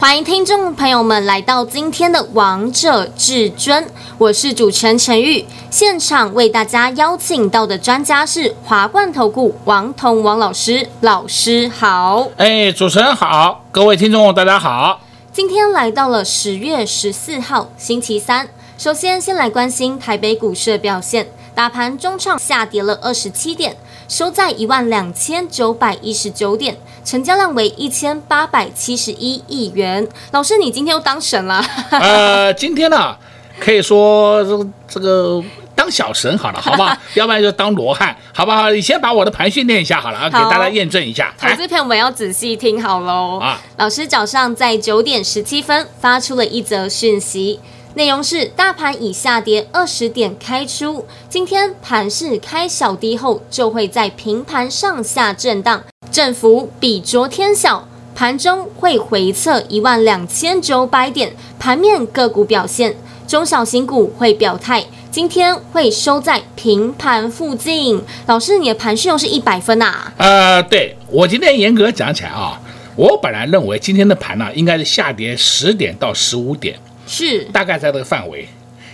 [0.00, 3.84] 欢迎听众朋友们来到今天的《王者至尊》，
[4.16, 5.44] 我是主持人陈玉。
[5.68, 12.26] 现场为大家邀请到的专家是华冠投顾王彤王老师，老师好。
[12.38, 15.02] 哎，主持人好，各位听众大家好。
[15.34, 18.48] 今天来到了十月十四号星期三，
[18.78, 23.76] 首先先来关心台北股市的表现，大盘中创下跌了二十七点。
[24.10, 30.06] 收在一万两千九百一十九点，成交量为一千八百七十一亿元。
[30.32, 31.64] 老师，你今天又当神了？
[31.92, 33.18] 呃，今天呢、啊，
[33.60, 35.40] 可以说这个这个
[35.76, 36.92] 当小神好了，好不好？
[37.14, 38.72] 要不然就当罗汉，好不好？
[38.72, 41.32] 你先把我的盘训练一下好了，好给大家验证一下。
[41.38, 43.38] 投资朋友们要仔细听好喽。
[43.38, 47.60] 啊，老师早上在九点十七分发出了一则讯息。
[47.94, 61.34] 内容是：大盘已下跌二十点开出，今天盘势开小低后，就会在平盘上下震荡，振幅比昨天小，盘中会回测一万两千九百点。
[61.58, 62.94] 盘面个股表现，
[63.26, 68.00] 中小型股会表态，今天会收在平盘附近。
[68.26, 70.12] 老师，你的盘势又是一百分啊？
[70.16, 72.60] 呃，对，我今天严格讲起来啊，
[72.94, 76.78] 我本来认为今天的盘呢，应该是下跌十点到十五点。
[77.10, 78.46] 是大概在这个范围，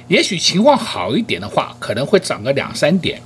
[0.09, 3.20] 也许情况好一点的话，可能会涨个两三点，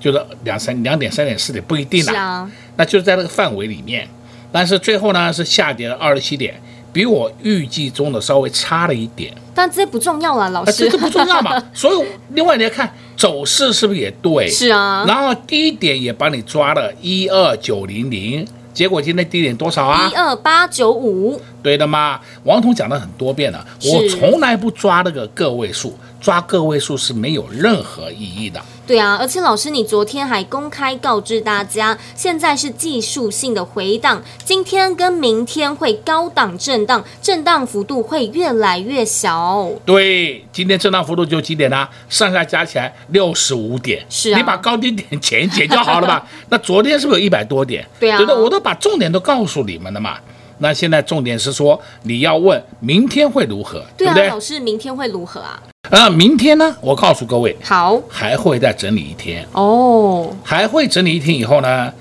[0.00, 2.18] 就是两三两点、三点、四点不一定啦。
[2.18, 4.08] 啊，那就是在这个范围里面，
[4.50, 6.58] 但是最后呢是下跌了二十七点，
[6.94, 9.34] 比我预计中的稍微差了一点。
[9.54, 11.62] 但这不重要了，老师，啊、这这不重要嘛。
[11.74, 14.48] 所以另外你要看走势是不是也对？
[14.48, 15.04] 是啊。
[15.06, 18.46] 然后低点也帮你抓了一二九零零。
[18.72, 20.08] 结果今天低点多少啊？
[20.10, 22.20] 一二八九五，对的吗？
[22.44, 28.62] 王彤讲了很多遍了，我从来不抓那个个位数，抓个位数是没有任何意义的。
[28.86, 39.70] 对啊，而且老师，你昨天还公开告知大家，现在是技术性的回档，今天跟明天会高档震荡，震荡幅度会越来越小。
[39.84, 41.88] 对，今天震荡幅度就几点呢？
[42.08, 44.04] 上下加起来六十五点。
[44.08, 46.26] 是啊，你把高低点减一减就好了吧？
[46.50, 47.86] 那昨天是不是有一百多点？
[47.98, 50.18] 对啊，对的，我都把重点都告诉你们了嘛。
[50.62, 53.84] 那现在重点是说，你要问明天会如何？
[53.98, 54.28] 对啊，对不对？
[54.28, 55.60] 老师，明天会如何啊？
[55.90, 56.76] 啊，明天呢？
[56.80, 61.92] 我告诉各位，好，还会再整理一天哦，还会整理一天以后呢，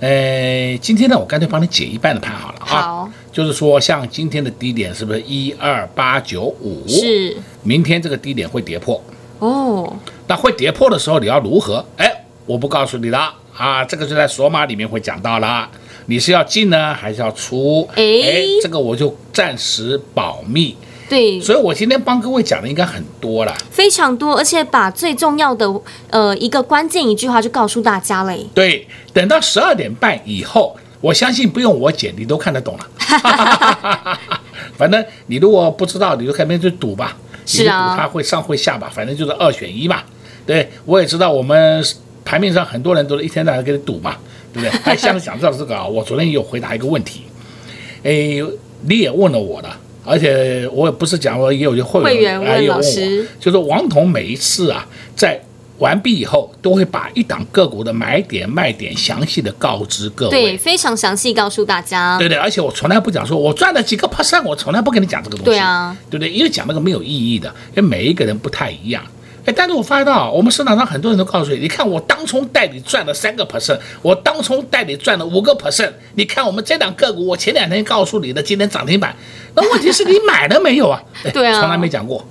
[0.00, 6.82] 呃，今天呢，我干脆帮你解一半的盘好了啊，好，就是说，像今天的低点是不是一二八九五？
[6.88, 9.00] 是，明天这个低点会跌破
[9.40, 9.94] 哦，
[10.26, 11.84] 那会跌破的时候你要如何？
[11.98, 15.68] 哎，我不告诉你了啊，这个就在索马里面会讲到了，
[16.06, 17.88] 你是要进呢，还是要出？
[17.94, 20.76] 哎，这个我就暂时保密。
[21.08, 25.72] 对，所以我今天帮各位讲的应该很多了，非常多，而且把最重要的
[26.10, 28.44] 呃一个关键一句话就告诉大家嘞。
[28.52, 32.88] 对，等到十二点半以后，我相信不用我解，你都看得懂了。
[34.76, 37.16] 反正你如果不知道，你就开边去赌吧。
[37.44, 40.02] 是啊，赌它会上会下吧，反正就是二选一嘛。
[40.44, 41.84] 对，我也知道我们
[42.24, 44.16] 盘面上很多人都是一天到晚给你赌嘛，
[44.56, 44.70] 对不对？
[44.82, 47.22] 还想想知道这个啊，我昨天也有回答一个问题，
[48.02, 48.40] 哎，
[48.82, 49.68] 你也问了我的。
[50.08, 54.86] 而且我也不是讲说也有些会员会员问老师，就是王彤每一次啊，
[55.16, 55.42] 在
[55.78, 62.16] 完毕以后都会把一档个股的买点卖点详细的告知各位，对，非常详细告诉大家。
[62.18, 65.50] 对对，而且我从来不讲说我赚了几个 percent，我从来不跟你讲这个东西。
[65.50, 66.30] 对啊，对不对？
[66.32, 69.02] 因为讲那个没有意义的，因为每一个人不太一样。
[69.46, 79.14] 哎，但是我发现到我们市场上很多人都告诉你，你看我当冲带你赚了三个 percent，我当冲带你赚了五个 percent，你看我们这档个股，我前两天告诉你的，今天涨停板，
[79.54, 81.00] 那问题是你买了没有啊？
[81.32, 82.26] 对啊，从来没讲过，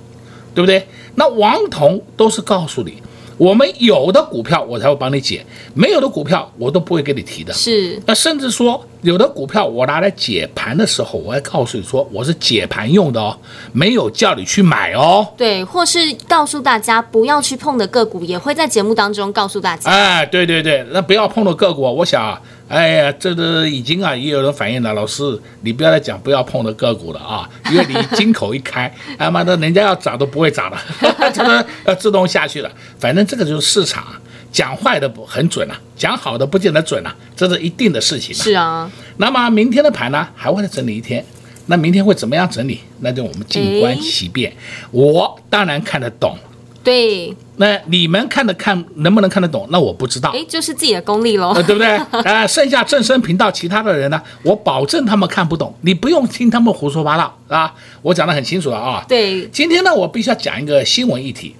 [0.54, 0.86] 对不对？
[1.14, 3.02] 那王彤都是告诉你。
[3.36, 5.44] 我们有的股票我才会帮你解，
[5.74, 7.52] 没有的股票我都不会给你提的。
[7.52, 13.36] 是，那甚至说有的股票我拿来解盘的时候，我还告诉你说我是解盘用的哦，
[13.72, 15.26] 没有叫你去买哦。
[15.36, 19.90] 对，或是告诉大家不要去碰的个股，也会在节目当中告诉大家。
[19.90, 22.40] 哎，对对对，那不要碰的个股，我想。
[22.68, 30.78] 哎呀，这个已经啊，也有人反映了，老师，你不要再讲不要碰的个股了啊， 因为你金口一开，他妈的，人家要涨都不会涨了，
[31.32, 32.70] 这个要自动下去了。
[32.98, 34.04] 反正这个就是市场，
[34.50, 38.34] 讲坏的不很准啊，讲好的不见得准啊，这是一定的事情。
[38.34, 38.90] 是啊。
[39.18, 41.24] 那么明天的盘呢，还会再整理一天，
[41.66, 42.80] 那明天会怎么样整理？
[43.00, 44.52] 那就我们静观其变。
[44.90, 46.36] 我当然看得懂。
[46.82, 47.32] 对。
[47.58, 49.66] 那你们看得看能不能看得懂？
[49.70, 50.30] 那我不知道。
[50.30, 51.96] 哎，就是自己的功力喽，对不对？
[52.22, 57.74] 啊， 剩下正声频道其他的人呢，我保证他们看不懂，你不用听他们胡说八道啊！
[58.02, 59.04] 我讲得很清楚了啊。
[59.08, 59.46] 对。
[59.48, 61.56] 今天呢，我必须要讲一个新闻议题，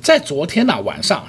[0.00, 1.22] 在昨天呢晚上，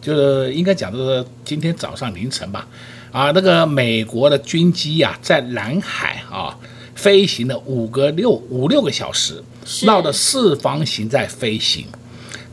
[0.00, 2.66] 就是应该讲的是今天早上凌晨吧，
[3.12, 6.56] 啊，那个美国的军机呀，在南海啊
[6.96, 9.40] 飞行了五个六五六个小时，
[9.82, 11.86] 绕着四方形在飞行。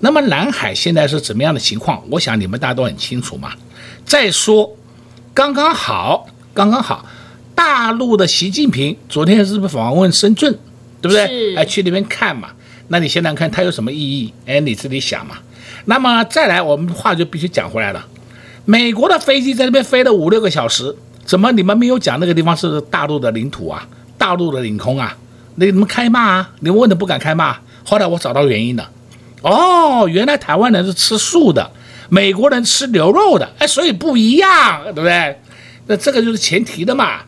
[0.01, 2.03] 那么南海现在是怎么样的情况？
[2.09, 3.53] 我想你们大家都很清楚嘛。
[4.05, 4.75] 再说，
[5.33, 7.05] 刚刚好，刚刚好，
[7.55, 10.57] 大陆的习近平昨天是不是访问深圳，
[11.01, 11.55] 对不对？
[11.55, 12.49] 哎，去那边看嘛。
[12.87, 14.33] 那你现在看它有什么意义？
[14.45, 15.37] 哎，你自己想嘛。
[15.85, 18.05] 那么再来，我们话就必须讲回来了。
[18.65, 23.87] 美国的飞机在那边飞了五六个小时，怎么你们没有讲那个地方是大陆的领土啊？
[24.17, 25.15] 大陆的领空啊？
[25.55, 26.49] 那你们开骂啊？
[26.59, 27.55] 你们问的不敢开骂。
[27.85, 28.89] 后来我找到原因了。
[29.41, 31.71] 哦，原来台湾人是吃素的，
[32.09, 35.39] 美国人吃牛肉的，哎，所以不一样，对不对？
[35.87, 37.21] 那这个就是前提的嘛。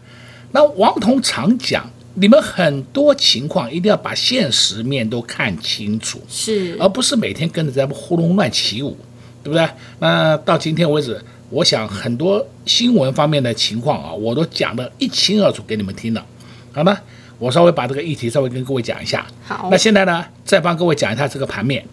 [0.52, 8.96] 那王彤常讲，你们很多情况一定要把现实面都看清楚，是，而不是每天跟着咱们呼隆乱起舞，
[9.44, 9.68] 对不对？
[10.00, 11.20] 那到今天为止，
[11.50, 16.24] 我想很多新闻方面的情况啊，我都讲得一清二楚给你们听了，
[16.72, 16.96] 好吗？
[17.40, 19.26] 我稍微把这个议题稍微跟各位讲一下。
[19.44, 21.84] 好，那现在呢，再帮各位讲一下这个盘面。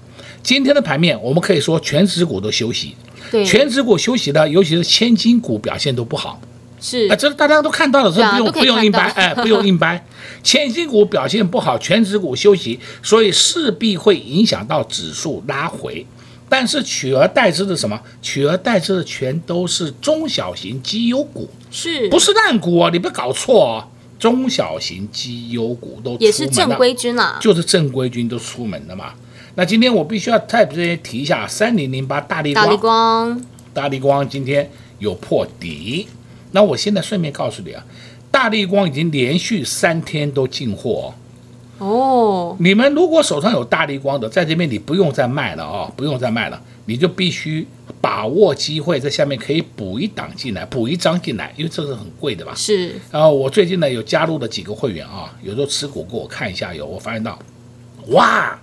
[0.42, 2.94] 今天的盘面，我们可以说全指股都休息，
[3.30, 6.40] 对，权值股休息的，尤其是千金股表现都不好，
[6.80, 7.06] 是。
[7.08, 10.04] 啊，这大家都看到了，这不用、啊、不用硬掰，哎，不用 硬掰，
[10.42, 16.06] 千金股表现不好，全指股休息，所以势必会影响到指数拉回，
[16.48, 18.00] 但是取而代之的什么？
[18.22, 22.08] 取而代之的全都是中小型绩优股，是。
[22.08, 22.90] 不是烂股啊？
[22.90, 23.84] 你别搞错哦，
[24.18, 29.12] 中小型绩优股都也是正规军啊，就是正规军都出门了嘛。
[29.56, 33.44] 那今天我必须要特别提一下三零零八大力光，大力光，
[33.74, 36.06] 大力光今天有破底。
[36.52, 37.84] 那我现在顺便告诉你啊，
[38.30, 41.12] 大力光已经连续三天都进货
[41.78, 42.56] 哦。
[42.60, 47.66] 你们如果手上有大力光的，在这边你不用再卖了啊，不用再卖了，你就必须
[48.00, 52.52] 把握机会，在下面可以补一档进来，补一张进来，因为这是很贵的吧？
[52.54, 52.94] 是。
[53.10, 57.38] 然后我最近呢有加入了几个会员啊，有时候持股给我看一下，有我发现到，
[58.08, 58.56] 哇！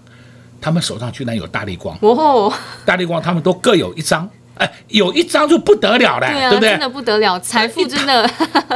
[0.59, 2.51] 他们手上居然有大力光哦，
[2.86, 6.69] 大力光他们都各有一张，哎，有一张就不得了了，对，啊、对不对？
[6.71, 8.30] 真的不得了，财富真的，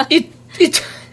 [0.10, 0.18] 一
[0.60, 0.66] 一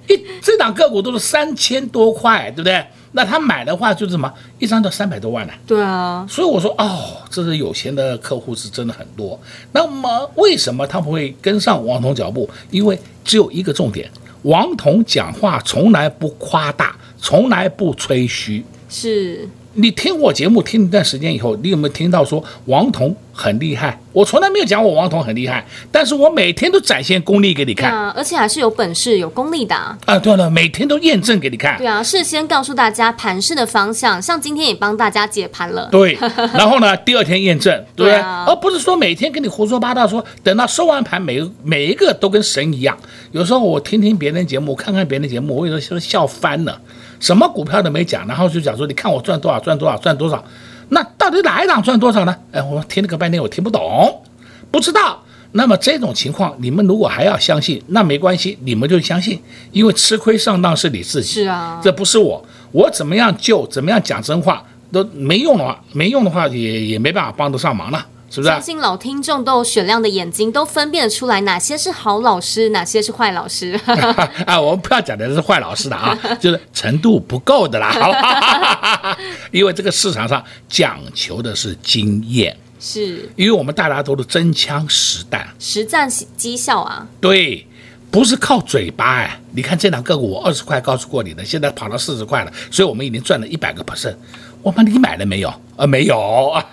[0.07, 2.85] 一,一这档个股都是三千多块，对不对？
[3.13, 5.53] 那他买的话就是什么，一张就三百多万呢？
[5.67, 9.41] 对啊，所以我说哦，这是有钱的客户是真的很多。
[9.73, 12.49] 那么为什么他们会跟上王彤脚步？
[12.71, 14.11] 因为只有一个重点，
[14.43, 19.49] 王彤讲话从来不夸大，从来不吹嘘，是。
[19.81, 23.97] 你听我节目听一段时间以后，你有没有听到说王彤很厉害？
[24.13, 29.97] 我从来没有讲我王彤很厉害，但是我每天都展现功力给你看，啊，而且还是有本事、有功力的啊！
[30.05, 31.79] 啊对了，每天都验证给你看。
[31.79, 35.89] 对啊，事先告诉大家盘势的方向，像今天也帮大家解盘了。
[35.93, 36.19] 对，
[36.55, 38.15] 然后呢，第二天验证，对不对？
[38.15, 42.99] 对啊，而不是说每天跟你胡说八道说，说等到收完盘，每每一个都跟神一样。
[43.31, 46.81] 有时候我听听别人节目，看看别人的节目，我有时候笑翻了。
[47.21, 50.45] 什么股票都没讲，然后就讲说，你看我赚多少赚多少赚多少，
[50.91, 52.37] 那到底哪一档赚多少呢？
[52.53, 54.23] 哎，我听了个半天，我听不懂，
[54.71, 55.23] 不知道。
[55.53, 59.41] 那么这种情况，你们如果还要相信，那没关系，你们就相信，
[59.73, 68.07] 因为吃亏上当是你自己，是啊，这不是我，我怎么样救，怎么样讲真话都没用的话，没用的话也也没办法帮得上忙了。
[68.31, 68.49] 是不是？
[68.49, 73.79] 相信老听众都有雪亮的眼睛，都分辨得出来哪些是好老师， 哪些是坏老师。
[74.47, 79.17] 啊， 我们不要讲的是坏老师的啊，就是程度不够的啦，好吧？
[79.51, 87.07] 因为这个市场上讲求的是经验，是因为我们大家都是真枪实弹，实战绩效啊。
[87.21, 87.67] 对，
[88.11, 89.41] 不是靠嘴巴哎。
[89.53, 94.15] 你看这两个股，我二十块告诉过你的，现在跑到四十块了，所以我们已经赚了一百个 percent。
[94.63, 95.53] 我们你买了没有？
[95.77, 96.65] 啊，没有啊。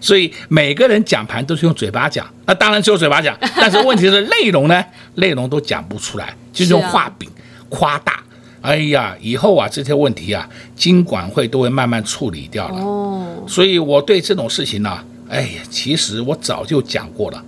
[0.00, 4.84] 所以每个人讲盘都是用嘴巴讲，那当然是用嘴巴讲， 但是问题是内容呢？
[5.16, 7.28] 内容都讲不出来，就是用画饼
[7.68, 8.22] 夸大。
[8.60, 12.78] 哎呀，以后啊这些问题啊，金管会都会慢慢处理掉了。
[12.78, 13.44] 哦。
[13.46, 17.44] 所以我对这种事情呢，哎呀，其实我早就讲过了，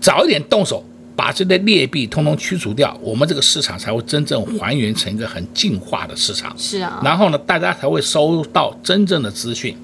[0.00, 0.84] 早一点动手。
[1.18, 6.54] 把这些劣币通通驱除掉，我们这个市场才会真正还原成一个很进化的市场。
[6.56, 9.76] 是啊，然后呢，大家才会收到真正的资讯。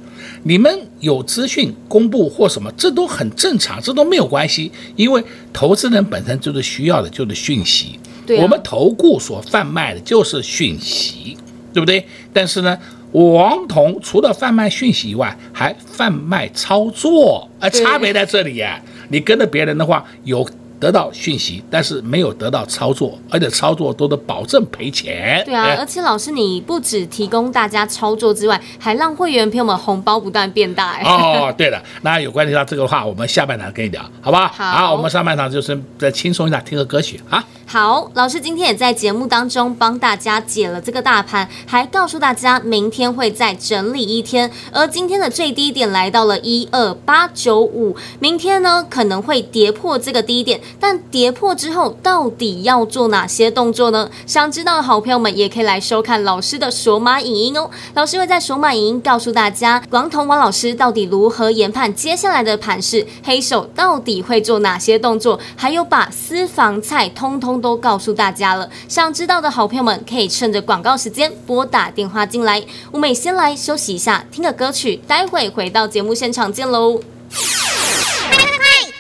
[0.44, 4.70] 你们有资讯公布或什么，这都很正常，这都没有关系。
[4.96, 7.98] 因为投资人本身就是需要的，就是讯息。
[8.26, 11.36] 对啊，我们投顾所贩卖的就是讯息，
[11.72, 12.06] 对不对？
[12.32, 12.78] 但是呢，
[13.12, 19.06] 王彤除了贩卖讯息以外，还贩卖操作，啊差别在这里呀、啊。
[19.08, 20.48] 你跟着别人的话有。
[20.84, 25.42] 得到讯息，但是没有得到操作，而且操作都得保证赔钱。
[25.46, 31.00] 对啊，而且老师，你不只提供大家操作之外，还让会员朋友们红包不断变大。
[31.02, 34.46] 哦，对了，那有关系到这个的话，我们下半场跟你聊，好不好？
[34.48, 37.42] 好，好，我们上半场就是再轻松一下，听个歌曲啊。
[37.66, 54.08] 好，老师今天也在节目当中帮大家解了这个大盘，还告诉大家明天会再整理一天，而今天的最低点来到了一二八九五，明天呢可能会跌破这个低点，但跌破之后到底要做哪些动作呢？
[54.26, 67.54] 想知道的好朋友们也可以来收看老师的索马影音哦，老师会在索马影音告诉大家，王彤王老师到底如何研判接下来的盘势，黑手到底会做哪些动作，还有把私房菜通通。
[67.64, 72.62] 都告诉大家了，想知道的好朋友们可以趁着广告时间拨打电话进来。
[72.90, 77.00] 我们先来休息一下，听个歌曲，待会回到节目现场见喽。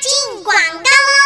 [0.00, 1.23] 进广告喽！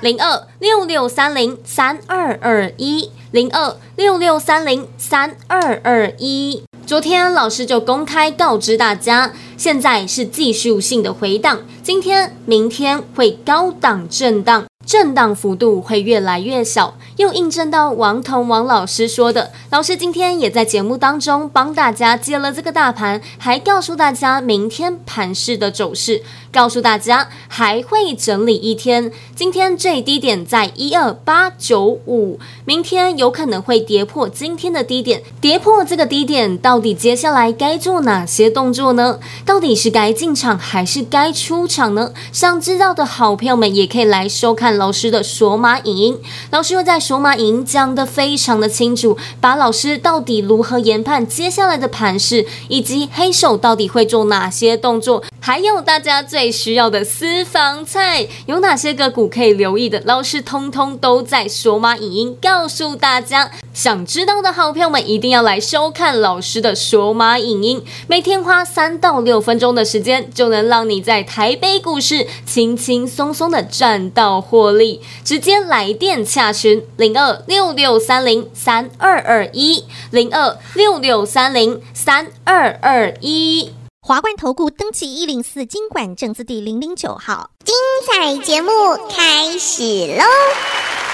[0.00, 6.62] 零二六六三零三二二一，零二六六三零三二二一。
[6.86, 14.64] 昨天老师就公开告知大家，现在是技术性的回档，今天、明天会高档震荡。
[14.86, 19.50] 震荡幅度会越来越小，又印证到王彤王老师说的。
[19.70, 29.10] 老师今天也在节目当中帮大家接了这个大盘，还告诉大家明天盘势的走势，告诉大家还会整理一天。
[29.34, 35.20] 今天最低点在一二八九五，明天有可能会跌破今天的低点。
[35.40, 39.18] 跌破这个低点，到底接下来该做哪些动作呢？
[39.44, 42.12] 到底是该进场还是该出场呢？
[42.30, 44.75] 想知道的好朋友们也可以来收看。
[44.76, 46.18] 老师的索马影音，
[46.50, 63.50] 老师又在索马影音讲得非常的清楚，把老师到底如何研判接下来的盘势，以及黑手到底会做哪些动作，还有大家最需要的私房菜有哪些个股可以留意的，老师通通都在索马影音告诉大家。
[63.72, 74.65] 想知道的好朋友们一定要来收看老师的索马影音，每天花三到六分钟的时间，就能让你在台北股市轻轻松松的赚到获。
[74.72, 87.74] 力直接来电洽询零二六六三零三二二一零二六六三零三二二一华冠投顾登记一零四经管证字第零零九号，精
[88.06, 88.70] 彩节目
[89.10, 89.82] 开始
[90.16, 91.05] 喽！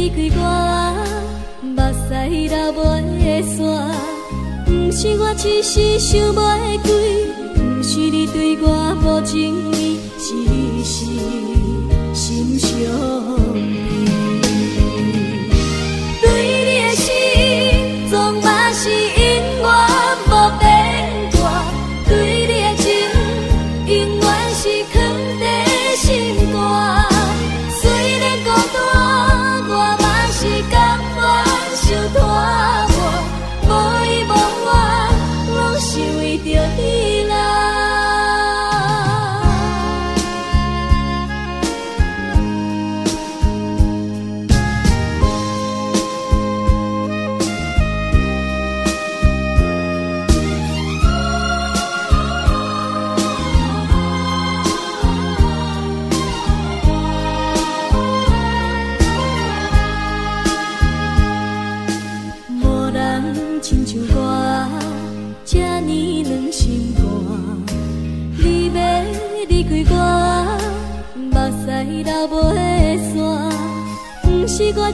[0.00, 0.42] 离开我，
[1.62, 3.58] 目屎流袂煞。
[4.64, 6.38] 不是我一时想袂
[6.78, 6.88] 开，
[7.54, 10.28] 不是你对我无情意，只
[10.82, 11.04] 是
[12.14, 12.68] 心上。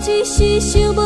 [0.06, 1.05] 只是想袂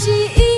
[0.00, 0.49] 记忆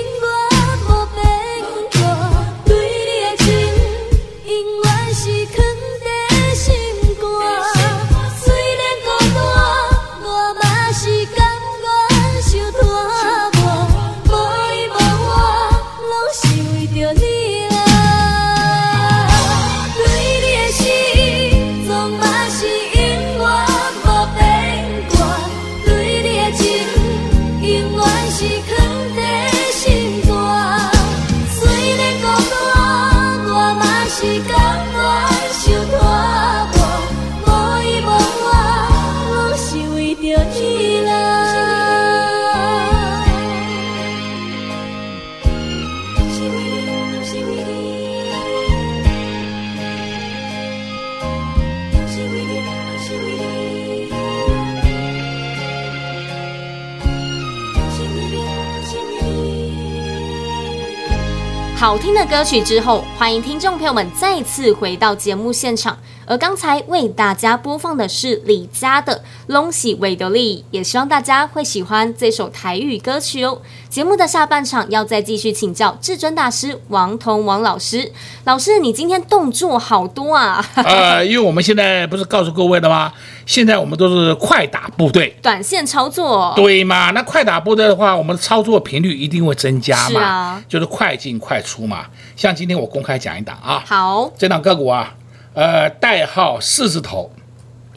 [61.83, 65.97] 好听的歌曲之后，欢迎听众朋友们再次回到节目现场。
[66.25, 69.15] 而刚才为大家播放的是李佳的
[69.47, 73.59] 《拢是为着你》，也希望大家会喜欢这首台语歌曲哦。
[73.89, 78.11] 节目的下半场要再继续请教至尊大师王彤王老师。
[78.45, 80.65] 老师，你今天动作好多啊！
[80.75, 83.13] 呃，因为我们现在不是告诉各位的吗？
[83.45, 87.11] 现在我们都是快打部队，短线操作，对嘛？
[87.11, 90.09] 那快打部队的话，我们的操作频率一定会增加嘛？
[90.09, 92.05] 是啊，就是快进快出嘛。
[92.35, 95.13] 像今天我公开讲一档啊，好，这档个股啊。
[95.53, 97.31] 呃，代号四字头，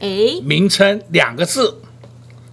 [0.01, 0.09] 哎，
[0.43, 1.81] 名称两个字，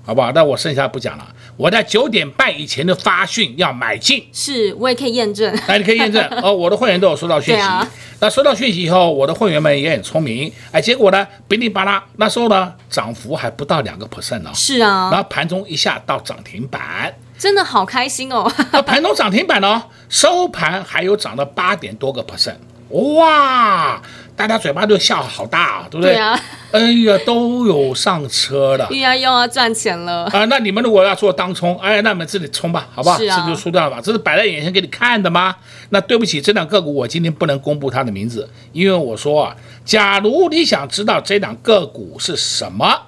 [0.06, 0.32] 好不好？
[0.32, 1.28] 那我剩下不讲了。
[1.56, 5.54] 我在九点半以前的发讯要买进，是我也可以验证。
[5.68, 7.62] 哎，你可以验证 哦，我的会员都有收到讯息。
[7.62, 7.88] 啊、
[8.20, 14.50] 那收到讯息以后，我的会员们也很聪明，哎，结果呢，哔哩吧啦，那时候呢，涨幅还不到两个 percent 呢。
[14.56, 18.52] 是啊，然后盘中一下到涨停板，真的好开心哦。
[18.72, 22.56] 那 盘中涨停板呢，收盘还有涨了八点多个 percent，
[22.90, 24.02] 哇！
[24.36, 26.14] 大家嘴巴都笑好大啊，对不对？
[26.14, 26.40] 对啊。
[26.72, 28.88] 哎呀，都有上车了。
[28.90, 30.44] 又要又要赚钱了啊！
[30.46, 33.18] 那你们如果要做当冲，哎，那你们自己冲吧，好不好？
[33.18, 33.36] 是啊。
[33.36, 34.02] 是不是就输掉了吧？
[34.04, 35.56] 这是摆在眼前给你看的吗？
[35.90, 43.02] 那对不起，这档个股我今天不能公布它的名字，因为我说啊，假如你想知道这档个股是什么，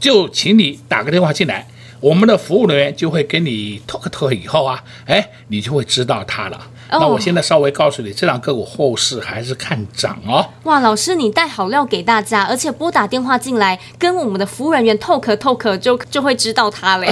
[0.00, 1.68] 就请你打个电话进来，
[2.00, 6.58] 我们的服务人员就会跟你 talk talk 以后啊，哎，你就会知道它了。
[6.92, 10.44] 那我现在稍微告诉你，这两个股后市还是看涨哦。
[10.64, 17.08] 哇，老师你带好料给大家，而且拨打电话进来跟我们的服务人员 talk talk 就就会知道它嘞。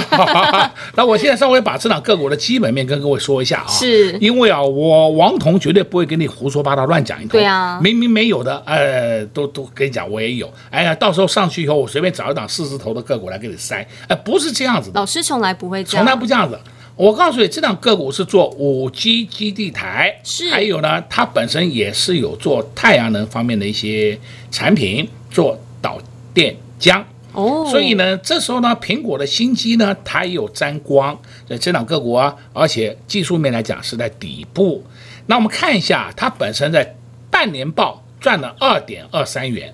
[0.95, 7.31] 那我现在稍微把这两个股的基本面跟各位说一下啊，是因为啊，我王彤绝对不会跟你胡说八道乱讲一通。
[7.31, 10.51] 对啊，明明没有的，呃，都都跟你讲我也有。
[10.69, 14.99] 哎呀，到时候上去以后，我随便找一档四字头的个股来给你塞，哎，不是这样子的。
[14.99, 16.59] 老师从来不会这样，从来不这样子。
[16.99, 24.19] 我告诉你，这档个股是做五 G 基地台，是还有呢，它本身也是有做太阳能方面的一些
[24.51, 25.97] 产品，做导
[26.33, 27.65] 电浆哦。
[27.71, 34.83] 所以呢，这时候呢，苹果的新机呢，它也有沾光，所以这档个股啊，而且技术面来讲是在底部。
[35.27, 36.97] 那我们看一下，它本身在
[37.31, 39.73] 半年报赚了二点二三元。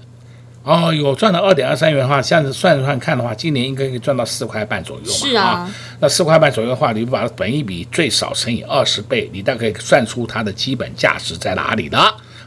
[0.65, 5.11] 哦，有赚到二点二三元的话，这样子算算看的话，今年应该可以赚到四块半左右嘛。
[5.11, 11.95] 是啊，啊，那四块半左右的话，你把本一比最少乘以二十倍，你大概可以算出它的基本价值在哪里的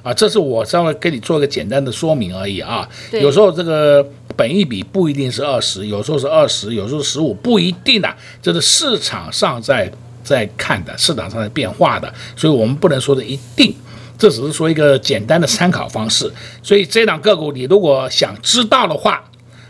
[0.03, 0.13] 啊。
[0.13, 2.89] 这是我稍微给你做一个简单的说明而已啊。
[3.13, 4.05] 有时候这个
[4.35, 9.89] 本一比不一定是二十，有时候是二十，有时候十五，不一定的，这是市场上在
[10.25, 13.73] 在看的，市场上在变化的，所以我们不能说的一定。
[14.19, 19.23] 这只是说一个简单的参考方式，所以这档个股你如果想知道的话，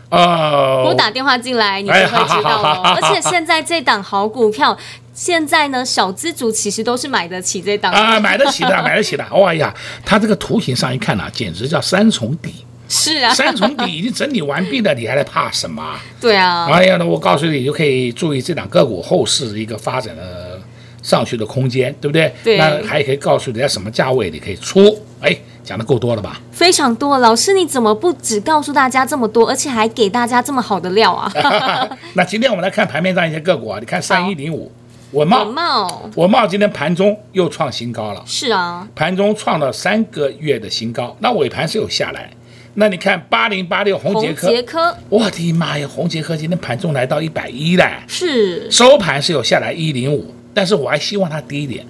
[0.09, 2.81] 呃，我打电话进来，你就会知道了。
[2.95, 4.75] 而且现在这档好股票，
[5.13, 9.23] 现在呢，小资族其实都是买得起这档啊，买得起的， 买得起的。
[9.35, 9.71] 哇呀，
[10.03, 12.65] 它这个图形上一看啊，简直叫三重底。
[12.91, 15.95] 是啊，三重底已经整理完毕了，你还在怕什么？
[16.19, 16.67] 对啊。
[16.71, 20.48] 哎呀，那我告诉你，你就可以注意这档个股后市一个发展的。
[21.09, 22.31] 上去的空间，对不对？
[22.43, 22.57] 对。
[22.57, 24.79] 那还可以告诉你在什么价位你可以出。
[25.21, 26.39] 哎，讲的够多了吧？
[26.51, 31.29] 非常多，老师你怎么不只告诉大家这么多，而且还给大家这么好的料啊？
[32.13, 34.71] 那今天我们来看盘面上一些个股啊，你看三一零五，
[35.13, 38.23] 文茂，文茂，文茂今天盘中又创新高了。
[38.25, 42.29] 是啊，盘中创了三个月的新高，那尾盘是有下来。
[42.75, 50.33] 那你看八零八六红杰科，宏捷科，我的妈呀，红杰科今天盘中来到一百一了，是收盘是有下来一零五。
[50.59, 51.85] 但是我还希望它低一点，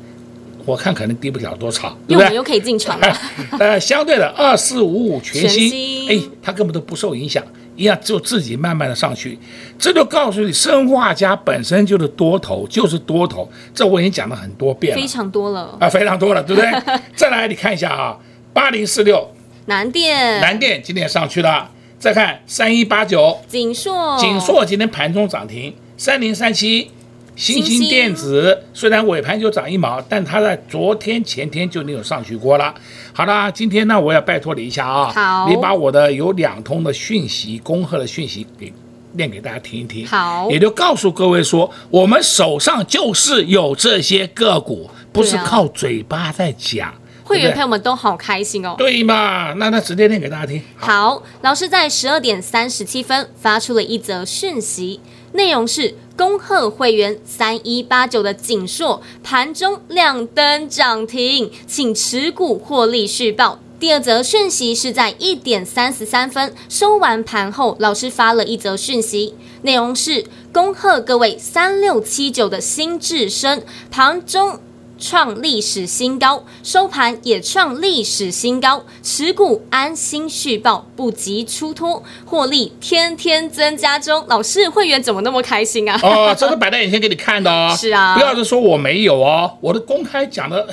[0.63, 2.35] 我看可能低不了多少，对不对？
[2.35, 3.17] 又可以进场了。
[3.57, 7.43] 呃，相对的二四五五全新，哎，它根本都不受影响，
[7.75, 9.39] 一样就自己慢慢的上去。
[9.79, 13.49] 这就告诉你，生化家本身就是多头，就是多头。
[13.73, 16.71] 这我已经讲了很多遍了，非常多了啊，非常多了，对不对？
[17.17, 18.19] 再来你看一下啊，
[18.53, 19.31] 八零四六
[19.65, 21.71] 南电，南电今天上去了。
[21.97, 26.91] 再看三一八九锦硕，锦硕今天盘中涨停，三零三七。
[27.39, 32.75] 欣兴电子虽然尾盘就涨一毛，但它在昨天前天就没有上去过了。
[33.13, 38.73] 好了，今天呢，我要拜托你一下啊，好，你把我的有两通的讯息，恭贺的讯息给
[39.13, 40.05] 念给大家听一听。
[40.05, 46.93] 好，也就告诉各位说，我们手上就是有这些个股，不是靠嘴巴在讲。
[47.23, 48.75] 会员朋友们都好开心哦。
[48.77, 49.53] 对嘛？
[49.53, 50.61] 那那直接念给大家听。
[50.75, 54.99] 好，好老师在十二点三十七分发出了一则讯息，
[55.33, 63.59] 内容是恭贺会员三一八九的锦硕盘中亮灯涨停，请持股获利续报。
[63.79, 74.59] 第二则讯息是在一点三十三分收完盘后，老师发了一则讯息，内容是恭贺各位三六七九的新智深盘中。
[74.99, 84.25] 创历史新高，收盘也创历史新高，持股安心续报，不急出脱，获利天天增加中。
[84.27, 85.99] 老师，会员怎么那么开心啊？
[86.03, 87.73] 哦，这是摆在眼前给你看的哦。
[87.79, 90.67] 是啊，不要是说我没有哦，我的公开讲的。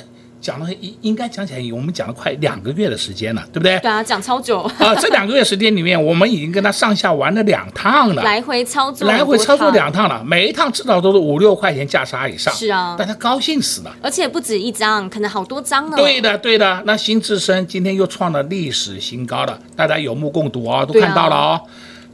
[0.47, 3.77] 讲了应应该讲起来，我们讲了快两个月的时间了，对不对？
[3.81, 4.95] 对啊，讲超久啊！
[4.95, 12.55] 这两个月时间里面，我们已经跟他上下玩了两趟了，来回操作，来回操作两趟了，每一趟至少都是五六块钱价差以上。
[12.55, 15.97] 是啊，但他高兴死了，而且不止一张，可能好多张呢。
[15.97, 16.81] 对的，对的。
[16.87, 21.61] 那新智深今天又创了历史新高了，大家有目共睹啊，都看到了哦。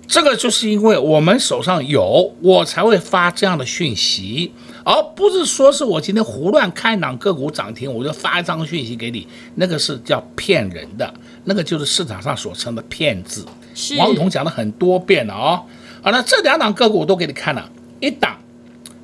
[0.09, 4.53] 这个就是因为我们手上有，我才会发这样的讯息，
[4.85, 11.13] 而不是说是我今天胡乱看档个股涨停，我就发一张讯息给你，那个是叫骗人的，
[11.45, 13.47] 那个就是市场上所称的骗子。
[13.75, 15.63] 是王彤讲了很多遍了哦。
[16.03, 18.37] 好，那这两档个股我都给你看了，一档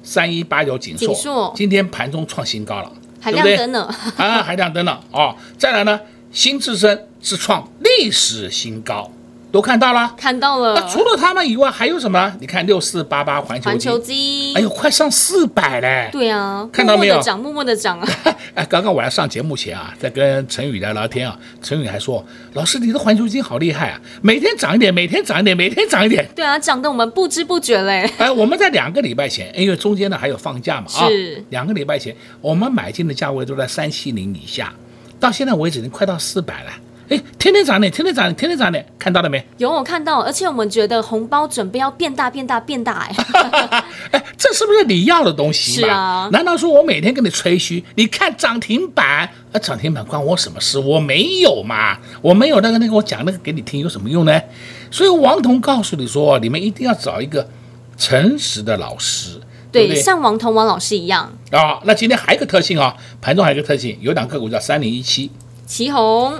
[0.03, 5.35] 三一八九锦硕，景硕今天盘中创新高了，还亮灯呢，啊，还亮灯呢哦。
[5.57, 6.01] 再来呢，
[6.33, 9.11] 新智深是创历史新高。
[9.51, 10.75] 都看到了，看到了。
[10.75, 12.33] 那除了他们以外，还有什么？
[12.39, 16.11] 你看六四八八环球环球金，哎呦，快上四百嘞！
[16.13, 17.15] 对啊，看到没有？
[17.15, 18.09] 默默的涨，默默的涨啊！
[18.55, 28.11] 哎，刚刚我要上节目前啊，在跟陈宇聊聊天啊，陈宇还说：“老师，你的环球金好厉害啊，每天涨一点，每天涨一点，每天涨一点。”对啊，涨得我们不知不觉嘞。
[28.19, 34.73] 哎，我们在两个礼拜前，因为中间呢还有放假嘛啊，是两个礼拜前，我们买进的价位都在三七零以下，
[35.19, 36.71] 到现在为止已经快到四百了。
[37.09, 39.43] 哎，天天涨点，天天涨点，天天涨点，看到了没？
[39.57, 45.81] 有，我看到，而且我们觉得红包准备要变大，变大，变大，哎， 哎，这是不是你要的东西？
[45.81, 46.29] 是啊。
[46.31, 47.83] 难道说我每天跟你吹嘘？
[47.95, 50.79] 你看涨停板，啊，涨停板关我什么事？
[50.79, 54.41] 我没有嘛，我没有那个那个，我讲那个给你听有什么用呢？
[54.91, 57.49] 所以王彤告诉你说，你们一定要找一个
[57.97, 59.41] 诚实的老师，
[59.73, 61.81] 对，对，对，像王彤王老师一样啊。
[61.85, 65.31] 那今天还有一个特性啊，盘中还有一个特性，有档个股叫三零一七，
[65.67, 66.35] 奇鋐。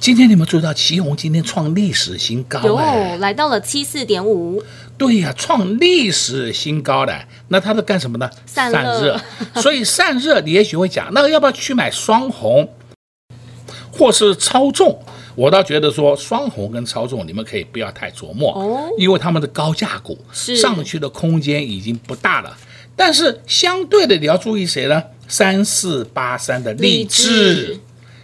[0.00, 2.76] 今天你们注意到旗红今天创历史新高，有
[3.18, 4.62] 来到了七四点五。
[4.96, 8.30] 对呀，创历史新高的，那它是干什么呢？
[8.46, 9.20] 散热。
[9.60, 12.68] 所以散热，你也许会讲，那个要不要去买双红，
[13.92, 14.98] 或是超重？
[15.34, 22.56] 我倒觉得说双红跟超重，你们可以不要太琢磨哦，因为他们的高价股上去的空间已经不大了。
[22.96, 25.02] 但是相对的，你要注意谁呢？
[25.26, 27.78] 三四八三的力智。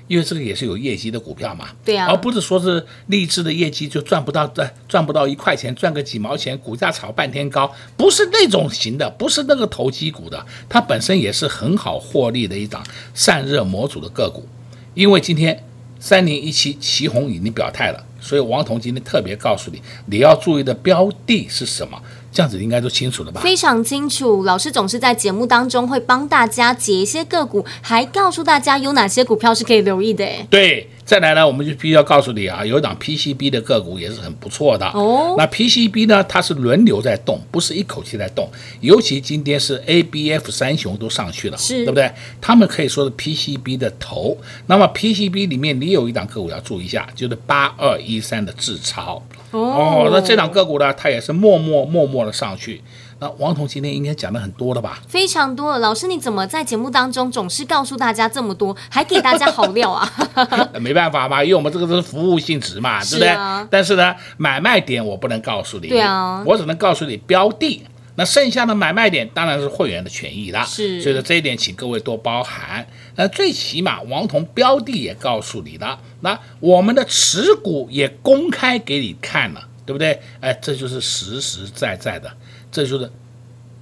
[0.06, 14.46] 因为这个也是有业绩的股票嘛，对啊，而不是说是励志的业绩就赚不到赚赚不到一块钱，赚个几毛钱，股价炒半天高，不是那种型的，不是那个投机股的，它本身也是很好获利的一档散热模组的个股。
[14.92, 15.64] 因为今天
[15.98, 22.00] 三零一七奇鋐已经表态了，所以王彤今天特别告诉你，你要注意的标的是什么。
[22.34, 23.40] 这样子应该都清楚了吧？
[23.40, 30.26] 非常清楚，老师总是在节目当中会帮大家解一些个股，还告诉大家有哪些股票是可以留意的。
[30.50, 35.36] 对，再来呢，我们就必须要告诉你啊，有一档 PCB 的个股也是很不错的哦。
[35.38, 38.50] 那 PCB 呢，它是轮流在动，不是一口气在动。
[38.80, 42.10] 尤其今天是 ABF 三雄都上去了，是对不对？
[42.40, 44.36] 他们可以说是 PCB 的头。
[44.66, 49.22] 那么 PCB 里面你有一档个股要注意一下，就是八二一三的智超。
[49.58, 52.82] 哦，那这档个股呢，它也是默默默默的上去。
[53.20, 54.98] 那王彤今天应该讲的很多了吧？
[55.06, 55.78] 非常多了。
[55.78, 60.10] 老师，你怎么在节目当中总是告诉大家这么多，还给大家好料啊？
[60.80, 63.28] 没办法嘛，因为我们这个是服务性质嘛，对不对？
[63.28, 67.84] 啊、但是呢，买卖点我不能告诉你，对啊，我只能告诉你标的。
[68.16, 72.86] 那剩下的买卖点当然是会员的权益了，是，所以说这一点请各位多包涵。
[73.16, 80.20] 那最起码王彤标的也告诉你了，那我们的持股也公开给你看了，对不对？
[80.40, 82.30] 哎，这就是实实在在的，
[82.70, 83.10] 这就是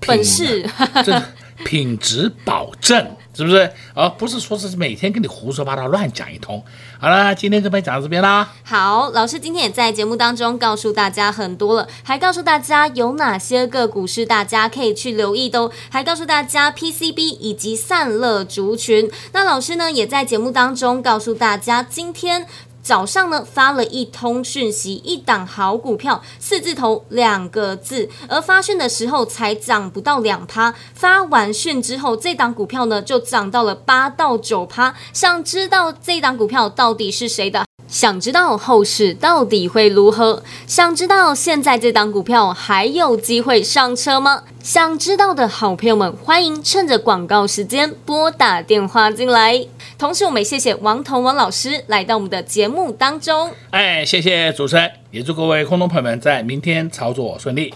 [0.01, 0.69] 本事，
[1.05, 1.23] 这
[1.65, 3.17] 品质保证。
[3.35, 3.73] 是不是？
[3.95, 6.63] 而、不是说是每天跟你胡说八道乱讲一通。
[7.01, 8.53] 好了，今天这边讲到这边啦。
[8.63, 19.11] 好，老师今天也在节目当中告诉大家很多了，还告诉大家有哪些个股是大家可以去留意的哦，还告诉大家 PCB 以及散热族群。
[19.33, 22.47] 那老师呢，也在节目当中告诉大家，今天。
[22.83, 34.95] 早上呢发了一通讯息，一档好股票四字头两个字，而发讯的时候才涨不到两趴，发完讯之后，这档股票呢就涨到了八到九趴。
[35.13, 37.65] 想知道这档股票到底是谁的？
[37.93, 40.43] 想知道后市到底会如何？
[40.67, 44.45] 想知道现在这档股票还有机会上车吗？
[44.63, 49.67] 想知道的好朋友们，欢迎趁着广告时间拨打电话进来。
[49.99, 53.51] 同时，我们也谢谢王彤王老师来到我们的节目当中。
[53.73, 57.75] 哎，谢谢主持人，也祝各位空中朋友们在明天操作顺利。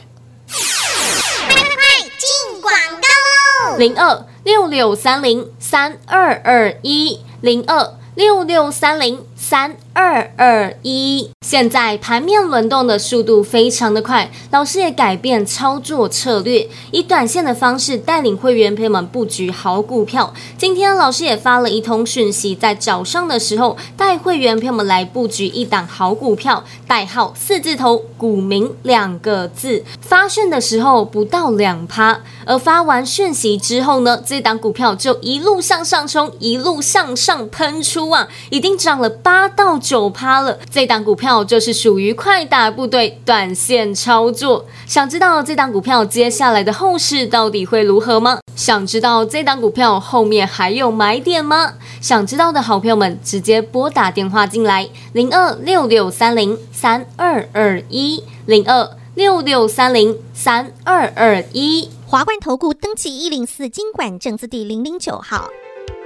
[0.48, 3.76] 快快快，进广告喽！
[3.76, 9.76] 零二六六三零三二二一零二六六三零三。
[9.98, 20.34] 二二一，现在盘面轮动的速度非常的快，老师也改变操作策略，以短线的方式带领会员朋友们布局好股票。
[20.58, 29.82] 今天老师也发了一通讯息，在早上的时候带会员朋友们来布局一档好股票，代号四字头，股名两个字。
[30.02, 39.76] 发讯的时候不到两趴，而发完讯息之后呢，这档股票就一路向上冲，一路向上喷出啊，已经涨了八八到。
[39.78, 44.64] 九趴了，这档股票就是属于快打部队短线操作。
[44.86, 48.38] 想知道这档股票接下来的后市到底会如何吗？
[48.56, 51.74] 想知道这档股票后面还有买点吗？
[52.00, 61.90] 想知道的好朋友们直接拨打电话进来，零二六六三零三二二一，零二六六三零三二二一。
[62.06, 65.50] 华冠投顾登记一零四金管证字第零零九号。